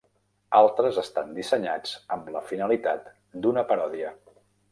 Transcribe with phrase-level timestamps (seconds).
[0.59, 3.13] Altres estan dissenyats amb la finalitat
[3.45, 4.17] d'una paròdia.